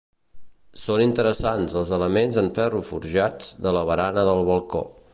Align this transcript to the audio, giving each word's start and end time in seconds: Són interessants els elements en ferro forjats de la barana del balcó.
Són 0.83 1.03
interessants 1.05 1.77
els 1.83 1.93
elements 1.99 2.41
en 2.45 2.51
ferro 2.57 2.83
forjats 2.91 3.55
de 3.67 3.79
la 3.81 3.89
barana 3.93 4.29
del 4.31 4.47
balcó. 4.53 4.87